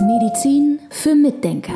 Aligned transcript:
Medizin 0.00 0.80
für 0.90 1.14
Mitdenker. 1.14 1.74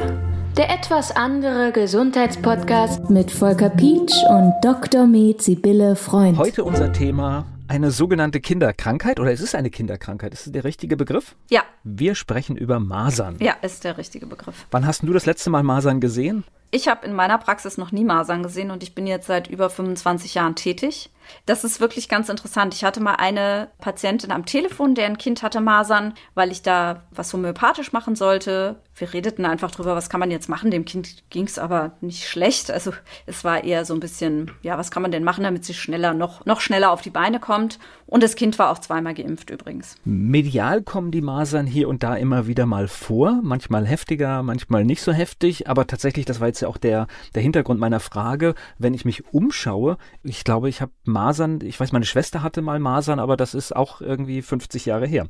Der 0.57 0.71
etwas 0.71 1.15
andere 1.15 1.71
Gesundheitspodcast 1.73 3.11
mit 3.11 3.31
Volker 3.31 3.69
Pietsch 3.69 4.15
und 4.31 4.55
Dr. 4.63 5.07
Med 5.07 5.43
Sibylle 5.43 5.97
Freund. 5.97 6.39
Heute 6.39 6.65
unser 6.65 6.93
Thema 6.93 7.45
eine 7.69 7.91
sogenannte 7.91 8.41
Kinderkrankheit 8.41 9.21
oder 9.21 9.33
es 9.33 9.41
ist 9.41 9.55
eine 9.55 9.71
Kinderkrankheit. 9.71 10.33
Ist 10.33 10.47
das 10.47 10.53
der 10.53 10.65
richtige 10.65 10.97
Begriff? 10.97 11.37
Ja. 11.51 11.63
Wir 11.85 12.15
sprechen 12.15 12.57
über 12.57 12.81
Masern. 12.81 13.37
Ja, 13.41 13.53
ist 13.63 13.85
der 13.85 13.99
richtige 13.99 14.27
Begriff. 14.27 14.67
Wann 14.71 14.87
hast 14.87 15.03
du 15.03 15.13
das 15.13 15.27
letzte 15.27 15.51
Mal 15.51 15.63
Masern 15.63 16.01
gesehen? 16.01 16.45
Ich 16.73 16.89
habe 16.89 17.07
in 17.07 17.15
meiner 17.15 17.39
Praxis 17.39 17.79
noch 17.79 17.93
nie 17.93 18.05
Masern 18.05 18.43
gesehen 18.43 18.71
und 18.71 18.83
ich 18.83 18.95
bin 18.95 19.07
jetzt 19.07 19.27
seit 19.27 19.49
über 19.49 19.69
25 19.71 20.35
Jahren 20.35 20.55
tätig. 20.55 21.11
Das 21.47 21.65
ist 21.65 21.81
wirklich 21.81 22.09
ganz 22.09 22.29
interessant. 22.29 22.75
Ich 22.75 22.85
hatte 22.85 23.01
mal 23.01 23.15
eine 23.15 23.69
Patientin 23.79 24.31
am 24.31 24.47
Telefon, 24.47 24.95
deren 24.95 25.19
Kind 25.19 25.43
hatte 25.43 25.61
Masern, 25.61 26.15
weil 26.35 26.51
ich 26.51 26.63
da 26.63 27.03
was 27.11 27.33
homöopathisch 27.33 27.93
machen 27.93 28.17
sollte. 28.17 28.81
Wir 28.95 29.13
redeten 29.15 29.47
einfach 29.47 29.71
drüber, 29.71 29.97
was 29.97 30.11
kann 30.11 30.21
man 30.21 30.31
jetzt 30.31 30.49
machen. 30.49 30.71
Dem 30.71 30.85
Kind 30.85 31.31
ging 31.31 31.45
es 31.45 31.59
aber 31.59 31.93
nicht 32.01 32.29
schlecht. 32.29 32.71
Also 32.71 32.93
es 33.27 33.45
war 33.45 33.65
eher 33.65 33.85
so 33.85 33.95
ein 33.95 34.01
bisschen, 34.01 34.51
ja, 34.63 34.77
was 34.77 34.91
kann 34.91 35.03
man 35.03 35.11
denn 35.11 35.25
machen, 35.25 35.45
damit 35.45 35.65
sie 35.65 35.75
schneller, 35.75 36.13
noch, 36.13 36.45
noch 36.45 36.61
schneller 36.61 36.91
auf 36.91 37.01
die 37.01 37.11
Beine 37.11 37.41
kommt. 37.41 37.79
Und 38.07 38.23
das 38.23 38.35
Kind 38.35 38.59
war 38.59 38.71
auch 38.71 38.79
zweimal 38.79 39.15
geimpft 39.15 39.51
übrigens. 39.51 39.97
Medial 40.05 40.83
kommen 40.83 41.13
die 41.13 41.23
Masern 41.23 41.67
hier 41.67 41.89
und 41.89 42.03
da 42.03 42.17
immer 42.17 42.47
wieder 42.47 42.67
mal 42.67 42.89
vor. 42.89 43.41
Manchmal 43.43 43.87
heftiger, 43.87 44.43
manchmal 44.43 44.85
nicht 44.85 45.03
so 45.03 45.13
heftig. 45.13 45.69
Aber 45.69 45.87
tatsächlich, 45.87 46.27
das 46.27 46.41
war 46.41 46.49
jetzt 46.49 46.61
ja 46.61 46.69
auch 46.69 46.77
der, 46.77 47.07
der 47.35 47.43
Hintergrund 47.43 47.81
meiner 47.81 48.01
Frage. 48.01 48.55
Wenn 48.79 48.95
ich 48.95 49.05
mich 49.05 49.33
umschaue, 49.33 49.97
ich 50.25 50.45
glaube, 50.45 50.69
ich 50.69 50.81
habe 50.83 50.93
Masern, 51.05 51.20
ich 51.63 51.79
weiß, 51.79 51.93
meine 51.93 52.07
Schwester 52.07 52.43
hatte 52.43 52.63
mal 52.63 52.79
Masern, 52.79 53.19
aber 53.19 53.37
das 53.37 53.55
ist 53.55 53.75
auch 53.75 54.01
irgendwie 54.01 54.43
50 54.43 54.87
Jahre 54.87 55.07
her. 55.07 55.27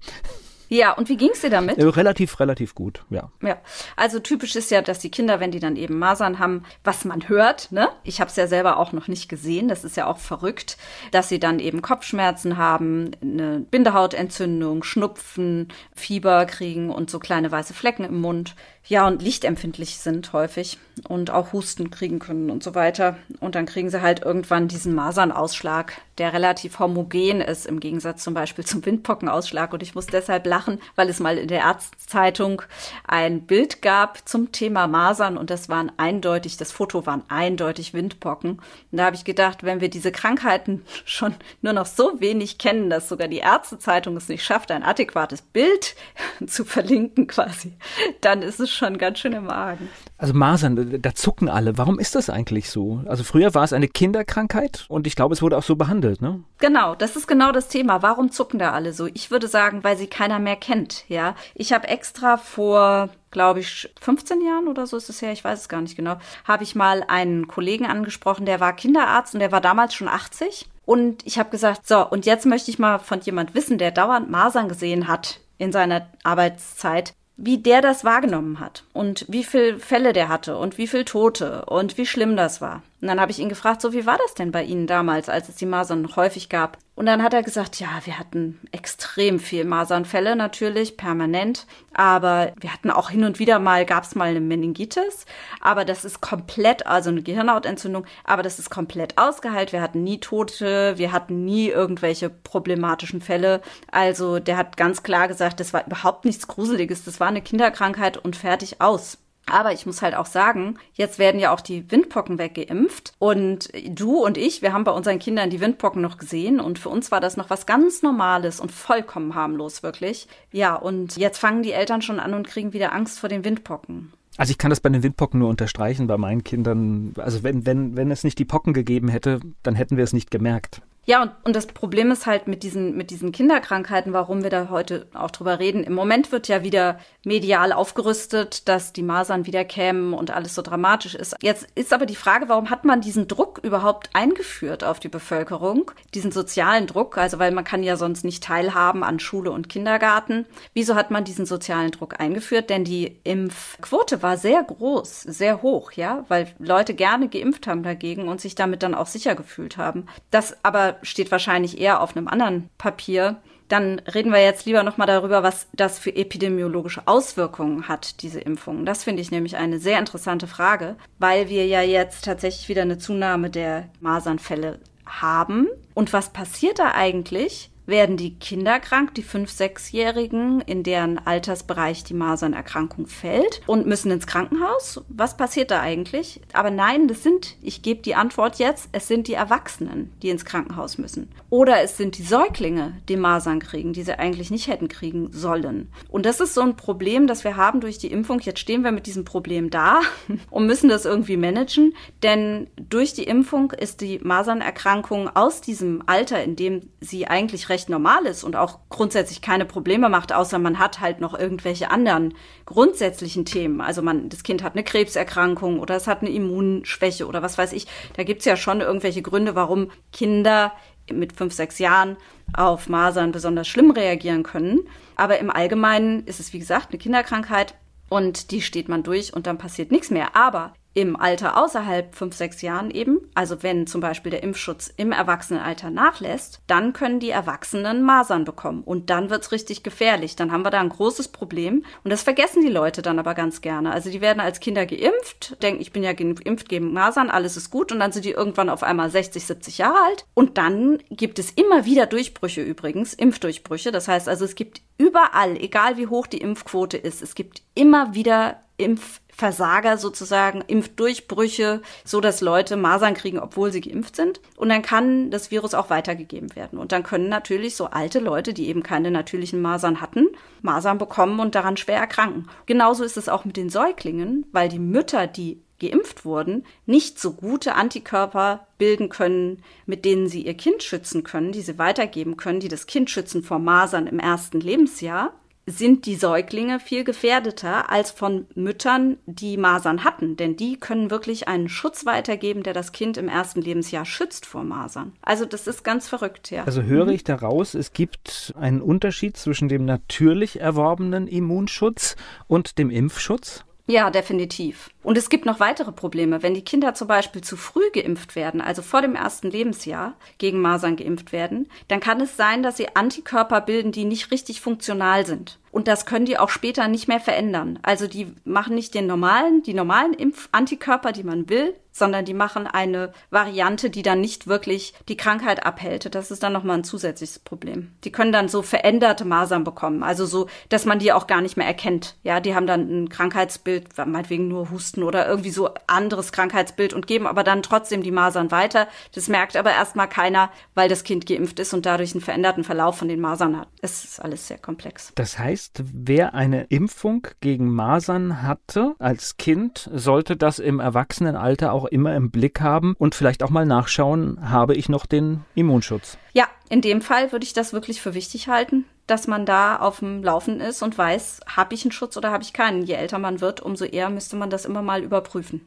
Ja, 0.73 0.93
und 0.93 1.09
wie 1.09 1.17
ging's 1.17 1.41
dir 1.41 1.51
damit? 1.51 1.79
Äh, 1.79 1.85
relativ, 1.85 2.39
relativ 2.39 2.77
gut, 2.77 3.05
ja. 3.11 3.33
Ja, 3.43 3.59
also 3.97 4.21
typisch 4.21 4.55
ist 4.55 4.71
ja, 4.71 4.83
dass 4.83 5.01
die 5.01 5.11
Kinder, 5.11 5.41
wenn 5.41 5.51
die 5.51 5.59
dann 5.59 5.75
eben 5.75 5.99
Masern 5.99 6.39
haben, 6.39 6.63
was 6.85 7.05
man 7.05 7.29
hört, 7.29 7.73
ne? 7.73 7.89
Ich 8.05 8.21
habe 8.21 8.31
es 8.31 8.37
ja 8.37 8.47
selber 8.47 8.77
auch 8.77 8.93
noch 8.93 9.09
nicht 9.09 9.29
gesehen, 9.29 9.67
das 9.67 9.83
ist 9.83 9.97
ja 9.97 10.07
auch 10.07 10.19
verrückt, 10.19 10.77
dass 11.11 11.29
sie 11.29 11.41
dann 11.41 11.59
eben 11.59 11.83
Kopfschmerzen 11.83 12.57
haben, 12.57 13.11
eine 13.21 13.59
Bindehautentzündung, 13.69 14.85
Schnupfen, 14.85 15.73
Fieber 15.93 16.47
kriegen 16.47 16.91
und 16.91 17.11
so 17.11 17.19
kleine 17.19 17.51
weiße 17.51 17.75
Flecken 17.75 18.05
im 18.05 18.21
Mund. 18.21 18.55
Ja, 18.87 19.07
und 19.07 19.23
lichtempfindlich 19.23 19.99
sind 19.99 20.33
häufig 20.33 20.79
und 21.07 21.31
auch 21.31 21.53
Husten 21.53 21.91
kriegen 21.91 22.19
können 22.19 22.51
und 22.51 22.63
so 22.63 22.75
weiter. 22.75 23.17
Und 23.39 23.55
dann 23.55 23.67
kriegen 23.67 23.91
sie 23.91 24.03
halt 24.03 24.23
irgendwann 24.23 24.69
diesen 24.69 24.95
Masernausschlag, 24.95 26.01
der 26.19 26.33
relativ 26.33 26.79
homogen 26.79 27.41
ist, 27.41 27.67
im 27.67 27.79
Gegensatz 27.79 28.25
zum 28.25 28.35
Beispiel 28.35 28.65
zum 28.65 28.85
Windpockenausschlag. 28.85 29.73
Und 29.73 29.83
ich 29.83 29.95
muss 29.95 30.07
deshalb 30.07 30.47
lachen, 30.47 30.60
weil 30.97 31.09
es 31.09 31.21
mal 31.21 31.39
in 31.39 31.49
der 31.49 31.61
Ärztezeitung 31.61 32.63
ein 33.07 33.43
Bild 33.47 33.83
gab 33.83 34.29
zum 34.29 34.53
Thema 34.53 34.87
Masern 34.87 35.37
und 35.37 35.51
das 35.51 35.69
waren 35.69 35.93
eindeutig, 35.97 36.57
das 36.57 36.73
Foto 36.73 37.07
waren 37.07 37.23
eindeutig 37.29 37.95
Windpocken. 37.95 38.53
Und 38.53 38.99
da 38.99 39.05
habe 39.07 39.17
ich 39.17 39.25
gedacht, 39.25 39.63
wenn 39.63 39.81
wir 39.81 39.89
diese 39.89 40.13
Krankheiten 40.13 40.85
schon 41.05 41.35
nur 41.63 41.73
noch 41.73 41.87
so 41.87 42.21
wenig 42.21 42.59
kennen, 42.59 42.91
dass 42.91 43.09
sogar 43.09 43.29
die 43.29 43.39
Ärztezeitung 43.39 44.17
es 44.17 44.29
nicht 44.29 44.45
schafft, 44.45 44.71
ein 44.71 44.83
adäquates 44.83 45.43
Bild 45.43 45.95
zu 46.47 46.65
verlinken 46.65 47.27
quasi, 47.27 47.73
dann 48.21 48.43
ist 48.43 48.61
es 48.61 48.71
schon 48.71 48.99
ganz 48.99 49.19
schön 49.19 49.33
im 49.33 49.45
Magen. 49.45 49.89
Also 50.21 50.35
Masern, 50.35 51.01
da 51.01 51.15
zucken 51.15 51.49
alle. 51.49 51.79
Warum 51.79 51.99
ist 51.99 52.15
das 52.15 52.29
eigentlich 52.29 52.69
so? 52.69 53.01
Also 53.07 53.25
früher 53.25 53.55
war 53.55 53.65
es 53.65 53.73
eine 53.73 53.89
Kinderkrankheit 53.89 54.85
und 54.89 55.07
ich 55.07 55.17
glaube, 55.17 55.33
es 55.33 55.41
wurde 55.41 55.57
auch 55.57 55.63
so 55.63 55.77
behandelt, 55.77 56.21
ne? 56.21 56.45
Genau, 56.59 56.95
das 56.95 57.17
ist 57.17 57.27
genau 57.27 57.53
das 57.53 57.69
Thema. 57.69 58.03
Warum 58.03 58.31
zucken 58.31 58.59
da 58.59 58.73
alle 58.73 58.93
so? 58.93 59.07
Ich 59.07 59.31
würde 59.31 59.49
sagen, 59.49 59.83
weil 59.83 59.97
sie 59.97 60.09
keiner 60.09 60.39
mehr 60.39 60.57
kennt, 60.57 61.09
ja. 61.09 61.35
Ich 61.55 61.73
habe 61.73 61.89
extra 61.89 62.37
vor 62.37 63.09
glaube 63.31 63.61
ich, 63.61 63.89
15 64.01 64.41
Jahren 64.43 64.67
oder 64.67 64.89
so 64.89 64.97
ist 64.97 65.09
es 65.09 65.23
her, 65.23 65.33
ich 65.33 65.45
weiß 65.45 65.61
es 65.61 65.69
gar 65.69 65.81
nicht 65.81 65.97
genau, 65.97 66.17
habe 66.45 66.65
ich 66.65 66.75
mal 66.75 67.05
einen 67.07 67.47
Kollegen 67.47 67.87
angesprochen, 67.87 68.45
der 68.45 68.59
war 68.59 68.75
Kinderarzt 68.75 69.35
und 69.35 69.41
der 69.41 69.53
war 69.53 69.61
damals 69.61 69.95
schon 69.95 70.09
80. 70.09 70.67
Und 70.85 71.25
ich 71.25 71.39
habe 71.39 71.51
gesagt, 71.51 71.87
so, 71.87 72.05
und 72.05 72.27
jetzt 72.27 72.45
möchte 72.45 72.73
ich 72.73 72.81
mal 72.81 72.99
von 72.99 73.21
jemand 73.21 73.55
wissen, 73.55 73.79
der 73.79 73.93
dauernd 73.93 74.31
Masern 74.31 74.69
gesehen 74.69 75.07
hat 75.07 75.39
in 75.59 75.71
seiner 75.71 76.09
Arbeitszeit, 76.25 77.15
wie 77.43 77.59
der 77.59 77.81
das 77.81 78.05
wahrgenommen 78.05 78.61
hat 78.61 78.85
und 78.93 79.25
wie 79.29 79.45
viele 79.45 79.79
Fälle 79.79 80.13
der 80.13 80.29
hatte 80.29 80.59
und 80.59 80.77
wie 80.77 80.87
viele 80.87 81.07
Tote 81.07 81.65
und 81.65 81.97
wie 81.97 82.07
schlimm 82.07 82.37
das 82.37 82.61
war. 82.61 82.83
Und 83.01 83.09
dann 83.09 83.21
habe 83.21 83.33
ich 83.33 83.39
ihn 83.39 83.49
gefragt, 83.49 83.81
so 83.81 83.93
wie 83.95 84.05
war 84.05 84.19
das 84.19 84.35
denn 84.35 84.53
bei 84.53 84.63
Ihnen 84.63 84.87
damals, 84.87 85.31
als 85.31 85.49
es 85.49 85.57
die 85.57 85.67
Masern 85.67 86.15
häufig 86.17 86.51
gab? 86.51 86.77
Und 87.01 87.07
dann 87.07 87.23
hat 87.23 87.33
er 87.33 87.43
gesagt, 87.43 87.81
ja, 87.81 87.89
wir 88.05 88.19
hatten 88.19 88.61
extrem 88.73 89.41
viel 89.41 89.65
Masernfälle 89.65 90.37
natürlich, 90.37 90.99
permanent, 90.99 91.67
aber 91.95 92.53
wir 92.61 92.75
hatten 92.75 92.91
auch 92.91 93.09
hin 93.09 93.25
und 93.25 93.39
wieder 93.39 93.59
mal, 93.59 93.87
gab 93.87 94.05
es 94.05 94.15
mal 94.15 94.29
eine 94.29 94.43
Meningitis, 94.43 95.25
aber 95.63 95.87
das 95.87 96.05
ist 96.05 96.21
komplett, 96.21 96.87
also 96.87 97.09
eine 97.09 97.23
Gehirnhautentzündung, 97.23 98.05
aber 98.25 98.43
das 98.43 98.59
ist 98.59 98.69
komplett 98.69 99.17
ausgeheilt. 99.17 99.73
Wir 99.73 99.81
hatten 99.81 100.05
nie 100.05 100.21
Tote, 100.21 100.99
wir 100.99 101.11
hatten 101.11 101.47
nie 101.47 101.71
irgendwelche 101.71 102.29
problematischen 102.29 103.23
Fälle. 103.23 103.63
Also 103.91 104.39
der 104.39 104.59
hat 104.59 104.77
ganz 104.77 105.03
klar 105.03 105.27
gesagt, 105.27 105.59
das 105.59 105.73
war 105.73 105.87
überhaupt 105.87 106.27
nichts 106.27 106.49
Gruseliges, 106.49 107.05
das 107.05 107.19
war 107.19 107.29
eine 107.29 107.41
Kinderkrankheit 107.41 108.19
und 108.19 108.37
fertig 108.37 108.83
aus. 108.83 109.17
Aber 109.51 109.73
ich 109.73 109.87
muss 109.87 110.03
halt 110.03 110.15
auch 110.15 110.27
sagen, 110.27 110.79
jetzt 110.95 111.19
werden 111.19 111.41
ja 111.41 111.53
auch 111.53 111.61
die 111.61 111.91
Windpocken 111.91 112.39
weggeimpft. 112.39 113.15
Und 113.19 113.71
du 113.89 114.25
und 114.25 114.39
ich, 114.39 114.63
wir 114.63 114.73
haben 114.73 114.85
bei 114.85 114.93
unseren 114.93 115.19
Kindern 115.19 115.51
die 115.51 115.61
Windpocken 115.61 116.03
noch 116.03 116.19
gesehen. 116.19 116.61
Und 116.61 116.79
für 116.79 116.89
uns 116.89 117.11
war 117.11 117.21
das 117.21 117.37
noch 117.37 117.51
was 117.51 117.67
ganz 117.67 118.03
Normales 118.03 118.61
und 118.61 118.73
vollkommen 118.73 119.35
harmlos, 119.35 119.83
wirklich. 119.83 120.29
Ja, 120.53 120.75
und 120.75 121.17
jetzt 121.17 121.39
fangen 121.39 121.63
die 121.63 121.73
Eltern 121.73 122.03
schon 122.03 122.21
an 122.21 122.35
und 122.35 122.47
kriegen 122.47 122.73
wieder 122.73 122.93
Angst 122.93 123.19
vor 123.19 123.29
den 123.29 123.45
Windpocken. 123.45 124.13
Also 124.37 124.53
ich 124.53 124.59
kann 124.59 124.71
das 124.71 124.81
bei 124.81 124.89
den 124.89 125.03
Windpocken 125.03 125.41
nur 125.41 125.51
unterstreichen, 125.51 126.07
bei 126.07 126.17
meinen 126.17 126.45
Kindern. 126.45 127.13
Also 127.17 127.43
wenn, 127.43 127.67
wenn, 127.67 127.97
wenn 127.97 128.11
es 128.11 128.25
nicht 128.25 128.39
die 128.39 128.45
Pocken 128.45 128.73
gegeben 128.73 129.09
hätte, 129.09 129.41
dann 129.63 129.75
hätten 129.75 129.97
wir 129.97 130.05
es 130.05 130.13
nicht 130.13 130.31
gemerkt. 130.31 130.81
Ja, 131.07 131.23
und, 131.23 131.33
und 131.45 131.57
das 131.57 131.67
Problem 131.67 132.11
ist 132.11 132.27
halt 132.27 132.47
mit 132.47 132.63
diesen, 132.63 132.97
mit 132.97 133.11
diesen 133.11 133.33
Kinderkrankheiten, 133.33 134.13
warum 134.13 134.43
wir 134.43 134.51
da 134.51 134.69
heute 134.69 135.07
auch 135.15 135.31
drüber 135.31 135.59
reden. 135.59 135.83
Im 135.83 135.95
Moment 135.95 136.31
wird 136.31 136.47
ja 136.47 136.63
wieder 136.63 136.99
medial 137.25 137.73
aufgerüstet, 137.73 138.69
dass 138.69 138.93
die 138.93 139.03
Masern 139.03 139.47
wieder 139.47 139.65
kämen 139.65 140.13
und 140.13 140.31
alles 140.31 140.55
so 140.55 140.63
dramatisch 140.63 141.15
ist. 141.15 141.37
Jetzt 141.43 141.67
ist 141.75 141.93
aber 141.93 142.07
die 142.07 142.17
Frage, 142.17 142.49
warum 142.49 142.71
hat 142.71 142.85
man 142.85 143.01
diesen 143.01 143.29
Druck 143.29 143.61
überhaupt 143.63 144.11
eingeführt 144.13 144.85
auf 144.85 145.01
die 145.01 145.09
Bevölkerung? 145.09 145.91
Diesen 146.15 146.33
sozialen 146.33 146.87
Druck, 146.87 147.17
also 147.17 147.39
weil 147.39 147.53
man 147.53 147.65
kann 147.65 147.83
ja 147.83 147.97
sonst 147.97 148.25
nicht 148.25 148.45
teilhaben 148.45 149.03
an 149.03 149.21
Schule 149.21 149.51
und 149.51 149.69
Kindergarten. 149.69 150.47
Wieso 150.75 150.95
hat 150.95 151.11
man 151.11 151.25
diesen 151.25 151.47
sozialen 151.47 151.91
Druck 151.91 152.21
eingeführt? 152.21 152.69
Denn 152.71 152.85
die 152.85 153.19
Impfquote 153.25 154.23
war 154.23 154.37
sehr 154.37 154.63
groß, 154.63 155.23
sehr 155.23 155.63
hoch, 155.63 155.93
ja, 155.93 156.25
weil 156.29 156.49
Leute 156.59 156.95
gerne 156.95 157.29
geimpft 157.29 157.67
haben 157.67 157.83
dagegen 157.83 158.29
und 158.29 158.41
sich 158.41 158.55
damit 158.55 158.83
dann 158.83 158.95
auch 158.95 159.07
sicher 159.07 159.35
gefühlt 159.35 159.77
haben. 159.77 160.07
Das 160.31 160.57
aber 160.63 160.90
steht 161.03 161.31
wahrscheinlich 161.31 161.81
eher 161.81 162.01
auf 162.01 162.17
einem 162.17 162.29
anderen 162.29 162.69
Papier. 162.79 163.37
Dann 163.69 164.01
reden 164.01 164.33
wir 164.33 164.43
jetzt 164.43 164.67
lieber 164.67 164.83
nochmal 164.83 165.07
darüber, 165.07 165.43
was 165.43 165.69
das 165.73 165.99
für 165.99 166.15
epidemiologische 166.15 167.03
Auswirkungen 167.07 167.87
hat, 167.87 168.23
diese 168.23 168.41
Impfung. 168.41 168.85
Das 168.85 169.05
finde 169.05 169.23
ich 169.23 169.31
nämlich 169.31 169.57
eine 169.57 169.79
sehr 169.79 169.99
interessante 170.01 170.49
Frage, 170.49 170.97
weil 171.19 171.49
wir 171.49 171.67
ja 171.67 171.81
jetzt 171.81 172.25
tatsächlich 172.25 172.69
wieder 172.69 172.83
eine 172.83 172.99
Zunahme 172.99 173.49
der 173.49 173.89
Masernfälle 174.01 174.81
haben. 175.07 175.69
Und 175.95 176.13
was 176.13 176.31
passiert 176.31 176.79
da 176.81 176.93
eigentlich, 176.93 177.71
werden 177.91 178.17
die 178.17 178.37
Kinder 178.37 178.81
krank, 178.81 179.15
die 179.15 179.23
5-, 179.23 179.57
6-Jährigen, 179.57 180.63
in 180.63 180.83
deren 180.83 181.19
Altersbereich 181.19 182.05
die 182.05 182.15
Masernerkrankung 182.15 183.07
fällt 183.07 183.61
und 183.67 183.87
müssen 183.87 184.11
ins 184.11 184.27
Krankenhaus. 184.27 185.03
Was 185.09 185.37
passiert 185.37 185.71
da 185.71 185.81
eigentlich? 185.81 186.41
Aber 186.53 186.71
nein, 186.71 187.09
das 187.09 187.23
sind, 187.23 187.57
ich 187.61 187.83
gebe 187.83 188.01
die 188.01 188.15
Antwort 188.15 188.59
jetzt, 188.59 188.89
es 188.93 189.09
sind 189.09 189.29
die 189.29 189.35
Erwachsenen, 189.35 190.13
die 190.23 190.31
ins 190.31 190.45
Krankenhaus 190.45 190.97
müssen. 190.97 191.29
Oder 191.51 191.83
es 191.83 191.97
sind 191.97 192.17
die 192.17 192.23
Säuglinge, 192.23 192.97
die 193.09 193.17
Masern 193.17 193.59
kriegen, 193.59 193.93
die 193.93 194.03
sie 194.03 194.19
eigentlich 194.19 194.51
nicht 194.51 194.69
hätten 194.69 194.89
kriegen 194.89 195.33
sollen. 195.33 195.93
Und 196.09 196.25
das 196.25 196.41
ist 196.41 196.55
so 196.55 196.63
ein 196.63 196.77
Problem, 196.77 197.27
das 197.27 197.45
wir 197.45 197.57
haben 197.57 197.81
durch 197.81 197.99
die 197.99 198.13
Impfung. 198.13 198.41
Jetzt 198.41 198.61
stehen 198.61 198.85
wir 198.85 198.93
mit 198.93 199.07
diesem 199.07 199.25
Problem 199.25 199.69
da 199.69 200.01
und 200.51 200.67
müssen 200.67 200.89
das 200.89 201.05
irgendwie 201.05 201.37
managen, 201.37 201.95
denn 202.23 202.69
durch 202.77 203.13
die 203.15 203.25
Impfung 203.25 203.73
ist 203.73 204.01
die 204.01 204.21
Masernerkrankung 204.23 205.29
aus 205.35 205.61
diesem 205.61 206.03
Alter, 206.07 206.43
in 206.43 206.55
dem 206.55 206.83
sie 207.01 207.27
eigentlich 207.27 207.69
recht 207.69 207.80
normal 207.89 208.27
ist 208.27 208.45
und 208.45 208.57
auch 208.57 208.81
grundsätzlich 208.89 209.41
keine 209.41 209.65
Probleme 209.65 210.09
macht, 210.09 210.33
außer 210.33 210.59
man 210.59 210.79
hat 210.79 211.01
halt 211.01 211.21
noch 211.21 211.39
irgendwelche 211.39 211.91
anderen 211.91 212.35
grundsätzlichen 212.67 213.45
Themen. 213.45 213.81
Also 213.81 214.03
man, 214.03 214.29
das 214.29 214.43
Kind 214.43 214.63
hat 214.63 214.75
eine 214.75 214.85
Krebserkrankung 214.85 215.79
oder 215.79 215.97
es 215.97 216.07
hat 216.07 216.21
eine 216.21 216.31
Immunschwäche 216.31 217.27
oder 217.27 217.43
was 217.43 217.59
weiß 217.59 217.73
ich. 217.73 217.87
Da 218.17 218.25
gibt's 218.25 218.45
ja 218.45 218.57
schon 218.57 218.81
irgendwelche 218.81 219.23
Gründe, 219.23 219.55
warum 219.55 219.91
Kinder 220.13 220.73
mit 221.11 221.33
fünf, 221.33 221.53
sechs 221.53 221.79
Jahren 221.79 222.17
auf 222.53 222.89
Masern 222.89 223.33
besonders 223.33 223.69
schlimm 223.69 223.91
reagieren 223.91 224.43
können. 224.43 224.81
Aber 225.17 225.39
im 225.39 225.51
Allgemeinen 225.51 226.25
ist 226.27 226.41
es, 226.41 226.53
wie 226.53 226.59
gesagt, 226.59 226.91
eine 226.91 226.99
Kinderkrankheit 226.99 227.75
und 228.09 228.51
die 228.51 228.63
steht 228.63 228.89
man 228.89 229.03
durch 229.03 229.33
und 229.35 229.47
dann 229.47 229.59
passiert 229.59 229.91
nichts 229.91 230.11
mehr. 230.11 230.37
Aber 230.37 230.75
im 230.93 231.15
Alter 231.15 231.57
außerhalb 231.57 232.15
fünf, 232.15 232.35
sechs 232.35 232.63
Jahren 232.63 232.91
eben, 232.91 233.21
also 233.35 233.63
wenn 233.63 233.87
zum 233.87 234.01
Beispiel 234.01 234.31
der 234.31 234.43
Impfschutz 234.43 234.93
im 234.97 235.13
Erwachsenenalter 235.13 235.89
nachlässt, 235.91 236.61
dann 236.67 236.93
können 236.93 237.21
die 237.21 237.31
Erwachsenen 237.31 238.03
Masern 238.03 238.45
bekommen. 238.45 238.83
Und 238.83 239.09
dann 239.09 239.31
wird's 239.31 239.53
richtig 239.53 239.85
gefährlich. 239.85 240.35
Dann 240.35 240.51
haben 240.51 240.65
wir 240.65 240.71
da 240.71 240.81
ein 240.81 240.89
großes 240.89 241.29
Problem. 241.29 241.85
Und 242.03 242.11
das 242.11 242.23
vergessen 242.23 242.63
die 242.63 242.73
Leute 242.73 243.03
dann 243.03 243.21
aber 243.21 243.35
ganz 243.35 243.61
gerne. 243.61 243.93
Also 243.93 244.11
die 244.11 244.21
werden 244.21 244.41
als 244.41 244.59
Kinder 244.59 244.85
geimpft, 244.85 245.63
denken, 245.63 245.81
ich 245.81 245.93
bin 245.93 246.03
ja 246.03 246.13
geimpft 246.13 246.69
gegen 246.69 246.93
Masern, 246.93 247.31
alles 247.31 247.57
ist 247.57 247.71
gut. 247.71 247.93
Und 247.93 248.01
dann 248.01 248.11
sind 248.11 248.25
die 248.25 248.33
irgendwann 248.33 248.69
auf 248.69 248.83
einmal 248.83 249.11
60, 249.11 249.45
70 249.45 249.79
Jahre 249.79 249.99
alt. 250.05 250.25
Und 250.35 250.59
dann 250.59 250.99
gibt 251.11 251.39
es 251.39 251.53
immer 251.53 251.85
wieder 251.85 252.07
Durchbrüche 252.07 252.63
übrigens, 252.63 253.15
Impfdurchbrüche. 253.15 253.93
Das 253.93 254.09
heißt 254.09 254.29
also, 254.29 254.45
es 254.45 254.57
gibt 254.57 254.83
überall, 254.99 255.57
egal 255.57 255.97
wie 255.97 256.09
hoch 256.09 256.27
die 256.27 256.39
Impfquote 256.39 256.97
ist, 256.97 257.23
es 257.23 257.35
gibt 257.35 257.63
immer 257.75 258.15
wieder 258.15 258.61
Impf 258.81 259.21
Versager 259.41 259.97
sozusagen, 259.97 260.63
Impfdurchbrüche, 260.67 261.81
so 262.05 262.21
dass 262.21 262.43
Leute 262.43 262.77
Masern 262.77 263.15
kriegen, 263.15 263.39
obwohl 263.39 263.73
sie 263.73 263.81
geimpft 263.81 264.15
sind. 264.15 264.39
Und 264.57 264.69
dann 264.69 264.83
kann 264.83 265.31
das 265.31 265.51
Virus 265.51 265.73
auch 265.73 265.89
weitergegeben 265.89 266.55
werden. 266.55 266.79
Und 266.79 266.93
dann 266.93 267.05
können 267.05 267.31
natürlich 267.31 267.75
so 267.75 267.87
alte 267.87 268.19
Leute, 268.19 268.53
die 268.53 268.69
eben 268.69 268.83
keine 268.83 269.11
natürlichen 269.11 269.63
Masern 269.63 270.03
hatten, 270.03 270.29
Masern 270.61 270.99
bekommen 270.99 271.41
und 271.41 271.55
daran 271.55 271.79
schwer 271.79 271.97
erkranken. 271.97 272.51
Genauso 272.67 273.03
ist 273.03 273.17
es 273.17 273.31
auch 273.31 273.47
mit 273.47 273.57
den 273.57 273.71
Säuglingen, 273.71 274.45
weil 274.53 274.69
die 274.69 274.79
Mütter, 274.79 275.27
die 275.27 275.63
geimpft 275.81 276.27
wurden, 276.27 276.65
nicht 276.85 277.19
so 277.19 277.33
gute 277.33 277.75
Antikörper 277.75 278.67
bilden 278.77 279.09
können, 279.09 279.63
mit 279.87 280.05
denen 280.05 280.29
sie 280.29 280.45
ihr 280.45 280.55
Kind 280.55 280.83
schützen 280.83 281.25
können, 281.25 281.53
die 281.53 281.63
sie 281.63 281.79
weitergeben 281.79 282.37
können, 282.37 282.61
die 282.61 282.69
das 282.69 282.87
Kind 282.87 283.09
schützen 283.09 283.43
vor 283.43 283.59
Masern 283.59 284.07
im 284.07 284.19
ersten 284.19 284.61
Lebensjahr 284.61 285.33
sind 285.71 286.07
die 286.07 286.17
Säuglinge 286.17 286.81
viel 286.81 287.05
gefährdeter 287.05 287.91
als 287.91 288.11
von 288.11 288.47
Müttern, 288.55 289.19
die 289.27 289.57
Masern 289.57 290.05
hatten. 290.05 290.37
Denn 290.37 290.57
die 290.57 290.79
können 290.79 291.11
wirklich 291.11 291.49
einen 291.49 291.69
Schutz 291.69 292.07
weitergeben, 292.07 292.63
der 292.63 292.75
das 292.75 292.93
Kind 292.93 293.17
im 293.17 293.29
ersten 293.29 293.61
Lebensjahr 293.63 294.05
schützt 294.05 294.47
vor 294.47 294.65
Masern. 294.65 295.13
Also 295.23 295.45
das 295.45 295.67
ist 295.67 295.85
ganz 295.85 296.09
verrückt, 296.09 296.51
ja. 296.51 296.65
Also 296.65 296.83
höre 296.83 297.07
mhm. 297.07 297.13
ich 297.13 297.25
daraus, 297.25 297.75
es 297.75 297.93
gibt 297.93 298.55
einen 298.59 298.83
Unterschied 298.83 299.37
zwischen 299.37 299.69
dem 299.69 299.85
natürlich 299.85 300.61
erworbenen 300.61 301.27
Immunschutz 301.27 302.17
und 302.47 302.79
dem 302.79 302.91
Impfschutz? 302.91 303.65
Ja, 303.91 304.11
definitiv. 304.11 304.91
Und 305.03 305.19
es 305.19 305.29
gibt 305.31 305.47
noch 305.47 305.59
weitere 305.59 305.91
Probleme. 305.91 306.45
Wenn 306.45 306.55
die 306.55 306.65
Kinder 306.65 306.95
zum 306.95 307.09
Beispiel 307.09 307.43
zu 307.43 307.57
früh 307.57 307.91
geimpft 307.93 308.37
werden, 308.37 308.61
also 308.61 308.83
vor 308.83 309.03
dem 309.03 309.17
ersten 309.17 309.51
Lebensjahr 309.51 310.15
gegen 310.39 310.61
Masern 310.61 310.95
geimpft 310.95 311.33
werden, 311.33 311.69
dann 311.89 311.99
kann 311.99 312.21
es 312.21 312.37
sein, 312.37 312.63
dass 312.63 312.77
sie 312.77 312.95
Antikörper 312.95 313.61
bilden, 313.61 313.91
die 313.91 314.05
nicht 314.05 314.31
richtig 314.31 314.61
funktional 314.61 315.27
sind. 315.27 315.59
Und 315.73 315.89
das 315.89 316.07
können 316.07 316.25
die 316.25 316.39
auch 316.39 316.51
später 316.51 316.87
nicht 316.87 317.09
mehr 317.09 317.19
verändern. 317.19 317.81
Also 317.83 318.07
die 318.07 318.29
machen 318.45 318.77
nicht 318.77 318.95
den 318.95 319.09
normalen, 319.09 319.65
die 319.65 319.75
normalen 319.75 320.15
Impfantikörper, 320.15 321.11
die 321.11 321.25
man 321.25 321.49
will, 321.49 321.75
sondern 321.93 322.25
die 322.25 322.35
machen 322.35 322.67
eine 322.67 323.13
Variante, 323.31 323.91
die 323.91 324.03
dann 324.03 324.21
nicht 324.21 324.47
wirklich 324.47 324.95
die 325.09 325.17
Krankheit 325.17 325.65
abhält. 325.65 326.15
Das 326.15 326.31
ist 326.31 326.43
dann 326.43 326.53
nochmal 326.53 326.79
ein 326.79 326.85
zusätzliches 326.85 327.39
Problem. 327.39 327.93
Die 328.05 328.13
können 328.13 328.33
dann 328.33 328.49
so 328.49 328.63
veränderte 328.63 329.25
Masern 329.25 329.65
bekommen. 329.65 330.03
Also 330.03 330.27
so, 330.27 330.49
dass 330.69 330.85
man 330.85 330.99
die 330.99 331.13
auch 331.13 331.27
gar 331.27 331.41
nicht 331.41 331.57
mehr 331.57 331.67
erkennt. 331.67 332.17
Ja, 332.23 332.41
die 332.41 332.55
haben 332.55 332.67
dann 332.67 333.05
ein 333.05 333.09
Krankheitsbild, 333.09 333.97
meinetwegen 333.97 334.49
nur 334.49 334.71
Husten 334.71 335.03
oder 335.03 335.27
irgendwie 335.29 335.51
so 335.51 335.71
anderes 335.87 336.33
Krankheitsbild 336.33 336.93
und 336.93 337.07
geben 337.07 337.27
aber 337.27 337.45
dann 337.45 337.63
trotzdem 337.63 338.03
die 338.03 338.11
Masern 338.11 338.51
weiter. 338.51 338.89
Das 339.15 339.29
merkt 339.29 339.57
aber 339.57 339.73
erstmal 339.73 340.09
keiner, 340.09 340.51
weil 340.75 340.89
das 340.89 341.05
Kind 341.05 341.27
geimpft 341.27 341.59
ist 341.61 341.75
und 341.75 341.87
dadurch 341.87 342.13
einen 342.13 342.21
veränderten 342.21 342.65
Verlauf 342.65 342.99
von 342.99 343.09
den 343.09 343.21
Masern 343.21 343.59
hat. 343.59 343.69
Es 343.83 344.05
ist 344.05 344.21
alles 344.21 344.47
sehr 344.47 344.59
komplex. 344.59 345.13
Das 345.15 345.39
heißt, 345.39 345.83
wer 345.93 346.35
eine 346.35 346.65
Impfung 346.65 347.27
gegen 347.41 347.73
Masern 347.73 348.43
hatte 348.43 348.95
als 348.99 349.37
Kind, 349.37 349.91
sollte 349.93 350.37
das 350.37 350.59
im 350.59 350.81
Erwachsenenalter 350.81 351.73
auch 351.73 351.87
immer 351.91 352.15
im 352.15 352.31
Blick 352.31 352.61
haben 352.61 352.95
und 352.99 353.15
vielleicht 353.15 353.43
auch 353.43 353.51
mal 353.51 353.67
nachschauen, 353.67 354.51
habe 354.51 354.75
ich 354.75 354.89
noch 354.89 355.07
den 355.07 355.45
Immunschutz? 355.55 356.19
Ja, 356.33 356.47
in 356.69 356.81
dem 356.81 357.01
Fall 357.01 357.33
würde 357.33 357.45
ich 357.45 357.53
das 357.53 357.73
wirklich 357.73 358.01
für 358.01 358.15
wichtig 358.15 358.49
halten, 358.49 358.85
dass 359.07 359.27
man 359.27 359.45
da 359.45 359.77
auf 359.77 359.99
dem 359.99 360.23
Laufen 360.23 360.61
ist 360.61 360.83
und 360.83 360.97
weiß, 360.97 361.41
habe 361.57 361.75
ich 361.75 361.85
einen 361.85 361.93
Schutz 361.93 362.17
oder 362.17 362.31
habe 362.31 362.45
ich 362.45 362.53
keinen. 362.53 362.83
Je 362.83 362.95
älter 362.95 363.19
man 363.19 363.41
wird, 363.41 363.61
umso 363.61 363.85
eher 363.85 364.11
müsste 364.11 364.37
man 364.37 364.51
das 364.51 364.65
immer 364.65 364.83
mal 364.83 365.03
überprüfen. 365.03 365.61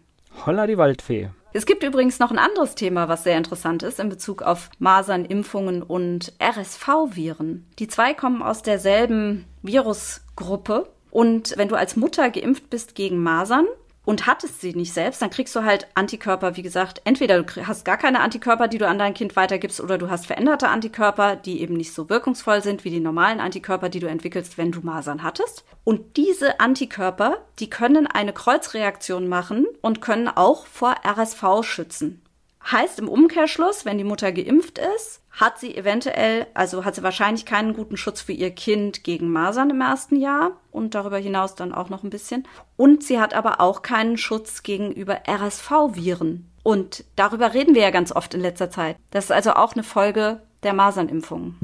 Holla 0.46 0.66
die 0.68 0.78
Waldfee. 0.78 1.30
Es 1.56 1.68
gibt 1.68 1.84
übrigens 1.84 2.18
noch 2.18 2.32
ein 2.32 2.40
anderes 2.40 2.74
Thema, 2.74 3.10
was 3.10 3.24
sehr 3.24 3.38
interessant 3.38 3.84
ist 3.84 4.00
in 4.00 4.10
Bezug 4.10 4.42
auf 4.42 4.72
Masern, 4.80 5.24
Impfungen 5.24 5.84
und 5.84 6.34
RSV-Viren. 6.42 7.68
Die 7.78 7.88
zwei 7.88 8.16
kommen 8.16 8.42
aus 8.42 8.64
derselben 8.64 9.46
Virusgruppe. 9.62 10.90
Und 11.12 11.54
wenn 11.58 11.68
du 11.68 11.76
als 11.76 11.96
Mutter 11.96 12.32
geimpft 12.32 12.72
bist 12.72 12.96
gegen 12.96 13.22
Masern, 13.22 13.68
und 14.06 14.28
hattest 14.28 14.62
sie 14.62 14.74
nicht 14.74 14.94
selbst, 14.94 15.22
dann 15.22 15.30
kriegst 15.30 15.56
du 15.56 15.64
halt 15.64 15.88
Antikörper, 15.96 16.58
wie 16.58 16.62
gesagt, 16.62 17.02
entweder 17.06 17.42
du 17.42 17.68
hast 17.68 17.86
gar 17.86 17.98
keine 17.98 18.20
Antikörper, 18.20 18.68
die 18.68 18.78
du 18.78 18.88
an 18.88 19.00
dein 19.00 19.14
Kind 19.14 19.36
weitergibst, 19.36 19.80
oder 19.80 19.98
du 19.98 20.10
hast 20.10 20.26
veränderte 20.26 20.70
Antikörper, 20.70 21.36
die 21.36 21.62
eben 21.62 21.76
nicht 21.76 21.94
so 21.94 22.10
wirkungsvoll 22.10 22.62
sind 22.62 22.84
wie 22.84 22.90
die 22.90 23.00
normalen 23.00 23.40
Antikörper, 23.40 23.90
die 23.90 24.00
du 24.00 24.08
entwickelst, 24.08 24.58
wenn 24.58 24.72
du 24.72 24.82
Masern 24.82 25.24
hattest. 25.24 25.64
Und 25.84 26.18
diese 26.18 26.60
Antikörper, 26.60 27.38
die 27.60 27.70
können 27.70 28.08
eine 28.08 28.34
Kreuzreaktion 28.34 29.28
machen 29.28 29.66
und 29.82 30.02
können 30.02 30.28
auch 30.28 30.66
vor 30.66 30.96
RSV 31.06 31.64
schützen. 31.64 32.23
Heißt 32.72 33.00
im 33.00 33.10
Umkehrschluss, 33.10 33.86
wenn 33.86 33.98
die 33.98 34.04
Mutter 34.04 34.32
geimpft 34.32 34.80
ist, 34.96 35.22
hat 35.32 35.60
sie 35.60 35.76
eventuell, 35.76 36.48
also 36.54 36.86
hat 36.86 36.96
sie 36.96 37.04
wahrscheinlich 37.04 37.46
keinen 37.46 37.74
guten 37.74 37.98
Schutz 37.98 38.22
für 38.22 38.32
ihr 38.32 38.52
Kind 38.52 39.04
gegen 39.04 39.32
Masern 39.32 39.70
im 39.70 39.82
ersten 39.82 40.16
Jahr 40.16 40.52
und 40.72 40.96
darüber 40.96 41.18
hinaus 41.18 41.56
dann 41.56 41.74
auch 41.74 41.90
noch 41.90 42.04
ein 42.04 42.10
bisschen. 42.10 42.48
Und 42.78 43.04
sie 43.04 43.20
hat 43.20 43.34
aber 43.34 43.60
auch 43.60 43.82
keinen 43.82 44.18
Schutz 44.18 44.64
gegenüber 44.64 45.22
RSV-Viren. 45.28 46.50
Und 46.64 47.04
darüber 47.16 47.54
reden 47.54 47.76
wir 47.76 47.82
ja 47.82 47.92
ganz 47.92 48.16
oft 48.16 48.34
in 48.34 48.42
letzter 48.42 48.70
Zeit. 48.70 48.96
Das 49.12 49.26
ist 49.26 49.32
also 49.32 49.54
auch 49.54 49.74
eine 49.74 49.84
Folge 49.84 50.42
der 50.64 50.74
Masernimpfungen. 50.74 51.58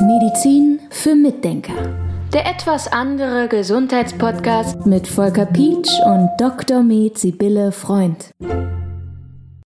Medizin 0.00 0.80
für 0.90 1.14
Mitdenker. 1.14 1.74
Der 2.32 2.46
etwas 2.46 2.90
andere 2.90 3.46
Gesundheitspodcast 3.48 4.86
mit 4.86 5.06
Volker 5.06 5.44
Pietsch 5.44 5.92
und 6.06 6.30
Dr. 6.38 6.82
Med 6.82 7.18
Sibylle 7.18 7.72
Freund. 7.72 8.30